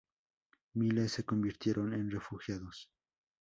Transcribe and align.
Miles 0.73 1.11
se 1.11 1.23
convirtieron 1.25 1.93
en 1.93 2.09
refugiados. 2.09 2.89